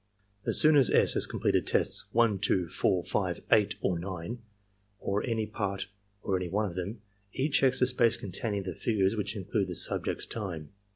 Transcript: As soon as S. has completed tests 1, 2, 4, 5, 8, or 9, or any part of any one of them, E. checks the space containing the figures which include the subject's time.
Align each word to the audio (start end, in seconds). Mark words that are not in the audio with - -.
As 0.47 0.59
soon 0.59 0.77
as 0.77 0.89
S. 0.89 1.13
has 1.13 1.27
completed 1.27 1.67
tests 1.67 2.11
1, 2.11 2.39
2, 2.39 2.67
4, 2.69 3.03
5, 3.03 3.41
8, 3.51 3.75
or 3.81 3.99
9, 3.99 4.39
or 4.99 5.23
any 5.27 5.45
part 5.45 5.89
of 6.23 6.33
any 6.37 6.49
one 6.49 6.65
of 6.65 6.73
them, 6.73 7.01
E. 7.33 7.47
checks 7.49 7.81
the 7.81 7.85
space 7.85 8.17
containing 8.17 8.63
the 8.63 8.73
figures 8.73 9.15
which 9.15 9.35
include 9.35 9.67
the 9.67 9.75
subject's 9.75 10.25
time. 10.25 10.71